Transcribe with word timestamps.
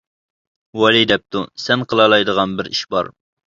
ۋەلى 0.83 1.03
دەپتۇ: 1.11 1.43
سەن 1.67 1.85
قىلالايدىغان 1.93 2.59
بىر 2.63 2.73
ئىش 2.75 2.83
بار. 2.97 3.15